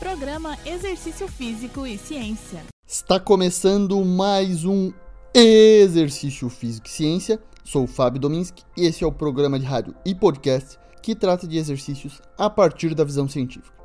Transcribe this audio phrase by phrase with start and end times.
[0.00, 2.64] Programa Exercício Físico e Ciência.
[2.86, 4.90] Está começando mais um
[5.34, 7.38] Exercício Físico e Ciência.
[7.62, 11.46] Sou o Fábio Dominski e esse é o programa de rádio e podcast que trata
[11.46, 13.76] de exercícios a partir da visão científica.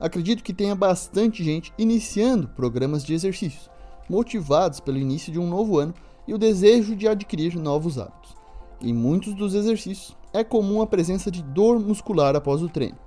[0.00, 3.70] Acredito que tenha bastante gente iniciando programas de exercícios,
[4.10, 5.94] motivados pelo início de um novo ano
[6.26, 8.34] e o desejo de adquirir novos hábitos.
[8.80, 12.98] Em muitos dos exercícios é comum a presença de dor muscular após o treino.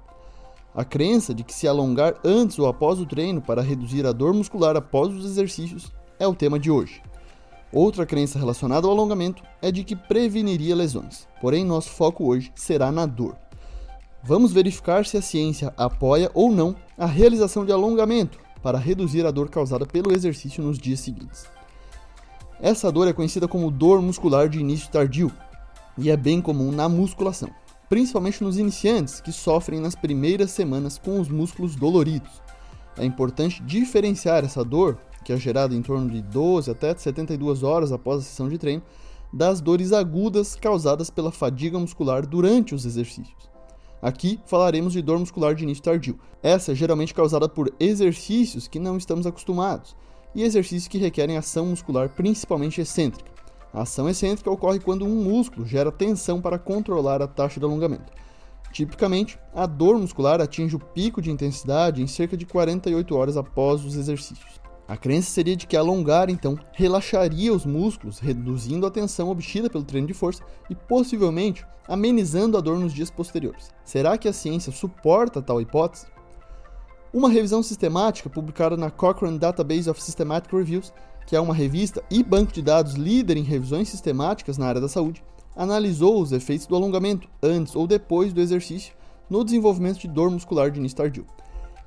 [0.75, 4.33] A crença de que se alongar antes ou após o treino para reduzir a dor
[4.33, 7.01] muscular após os exercícios é o tema de hoje.
[7.71, 12.91] Outra crença relacionada ao alongamento é de que preveniria lesões, porém nosso foco hoje será
[12.91, 13.37] na dor.
[14.21, 19.31] Vamos verificar se a ciência apoia ou não a realização de alongamento para reduzir a
[19.31, 21.45] dor causada pelo exercício nos dias seguintes.
[22.59, 25.31] Essa dor é conhecida como dor muscular de início tardio
[25.97, 27.49] e é bem comum na musculação
[27.89, 32.41] principalmente nos iniciantes que sofrem nas primeiras semanas com os músculos doloridos.
[32.97, 37.91] É importante diferenciar essa dor, que é gerada em torno de 12 até 72 horas
[37.91, 38.83] após a sessão de treino,
[39.33, 43.49] das dores agudas causadas pela fadiga muscular durante os exercícios.
[44.01, 46.19] Aqui falaremos de dor muscular de início tardio.
[46.41, 49.95] Essa é geralmente causada por exercícios que não estamos acostumados
[50.33, 53.34] e exercícios que requerem ação muscular principalmente excêntrica.
[53.75, 58.09] A ação excêntrica ocorre quando um músculo gera tensão para controlar a taxa de alongamento.
[58.71, 63.83] Tipicamente, a dor muscular atinge o pico de intensidade em cerca de 48 horas após
[63.83, 64.61] os exercícios.
[64.87, 69.83] A crença seria de que alongar, então, relaxaria os músculos, reduzindo a tensão obtida pelo
[69.83, 73.71] treino de força e possivelmente amenizando a dor nos dias posteriores.
[73.83, 76.05] Será que a ciência suporta tal hipótese?
[77.15, 80.91] Uma revisão sistemática publicada na Cochrane Database of Systematic Reviews
[81.25, 84.89] que é uma revista e banco de dados líder em revisões sistemáticas na área da
[84.89, 85.23] saúde,
[85.55, 88.93] analisou os efeitos do alongamento antes ou depois do exercício
[89.29, 91.25] no desenvolvimento de dor muscular de início tardio.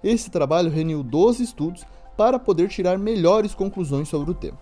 [0.03, 1.85] Esse trabalho reuniu 12 estudos
[2.17, 4.57] para poder tirar melhores conclusões sobre o tema.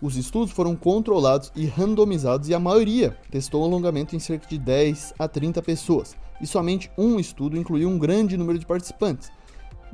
[0.00, 5.14] Os estudos foram controlados e randomizados e a maioria testou alongamento em cerca de 10
[5.18, 9.28] a 30 pessoas, e somente um estudo incluiu um grande número de participantes,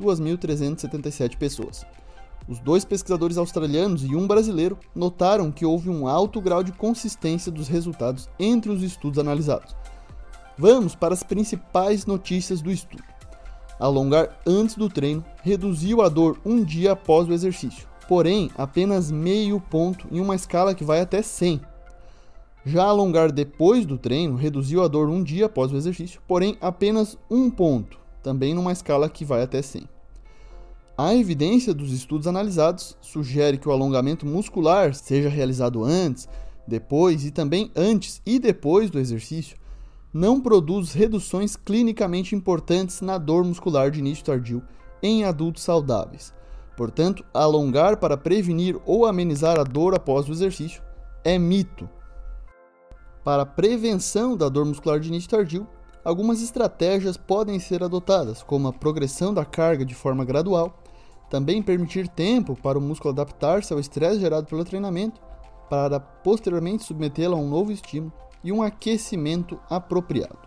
[0.01, 1.85] 2.377 pessoas.
[2.47, 7.51] Os dois pesquisadores australianos e um brasileiro notaram que houve um alto grau de consistência
[7.51, 9.75] dos resultados entre os estudos analisados.
[10.59, 13.03] Vamos para as principais notícias do estudo.
[13.81, 19.59] Alongar antes do treino reduziu a dor um dia após o exercício, porém apenas meio
[19.59, 21.61] ponto em uma escala que vai até 100.
[22.65, 27.19] Já alongar depois do treino reduziu a dor um dia após o exercício, porém apenas
[27.31, 29.87] um ponto, também numa escala que vai até 100.
[30.97, 36.27] A evidência dos estudos analisados sugere que o alongamento muscular seja realizado antes,
[36.67, 39.59] depois e também antes e depois do exercício
[40.13, 44.63] não produz reduções clinicamente importantes na dor muscular de início tardio
[45.03, 46.33] em adultos saudáveis.
[46.77, 50.83] Portanto, alongar para prevenir ou amenizar a dor após o exercício
[51.25, 51.89] é mito.
[53.25, 55.67] Para a prevenção da dor muscular de início tardio,
[56.05, 60.79] algumas estratégias podem ser adotadas, como a progressão da carga de forma gradual,
[61.31, 65.21] também permitir tempo para o músculo adaptar-se ao estresse gerado pelo treinamento,
[65.69, 70.39] para posteriormente submetê-lo a um novo estímulo e um aquecimento apropriado.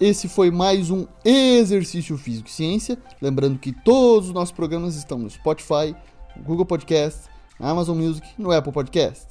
[0.00, 2.98] Esse foi mais um Exercício Físico e Ciência.
[3.22, 5.94] Lembrando que todos os nossos programas estão no Spotify,
[6.36, 9.26] no Google Podcast, na Amazon Music no Apple Podcast.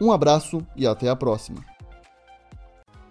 [0.00, 1.75] Um abraço e até a próxima.